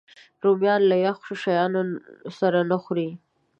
رومیان 0.43 0.81
له 0.91 0.95
یخو 1.05 1.31
شیانو 1.43 1.81
سره 2.39 2.59
نه 2.69 2.77
خوري 2.83 3.09